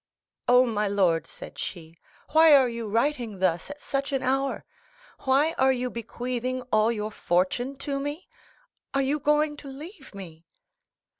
[0.47, 1.99] "Oh, my lord," said she,
[2.31, 4.65] "why are you writing thus at such an hour?
[5.25, 8.27] Why are you bequeathing all your fortune to me?
[8.95, 10.47] Are you going to leave me?"